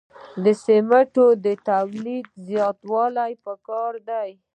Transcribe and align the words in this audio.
د 0.43 0.45
سمنټو 0.63 1.25
تولید 1.67 2.25
زیاتول 2.47 3.15
پکار 3.45 3.93
دي 4.09 4.31